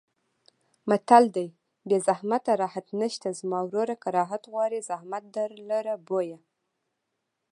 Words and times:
متل 0.89 1.23
دی: 1.35 1.47
بې 1.87 1.97
زحمته 2.07 2.51
راحت 2.61 2.87
نشته 3.01 3.27
زما 3.39 3.59
وروره 3.67 3.95
که 4.01 4.07
راحت 4.17 4.43
غواړې 4.51 4.85
زحمت 4.89 5.23
درلره 5.37 5.93
بویه. 6.07 6.37